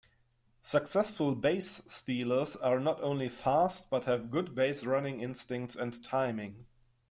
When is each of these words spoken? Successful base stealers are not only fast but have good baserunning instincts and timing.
Successful 0.63 1.35
base 1.35 1.83
stealers 1.85 2.55
are 2.55 2.79
not 2.79 2.99
only 3.03 3.29
fast 3.29 3.91
but 3.91 4.05
have 4.05 4.31
good 4.31 4.55
baserunning 4.55 5.21
instincts 5.21 5.75
and 5.75 6.03
timing. 6.03 6.65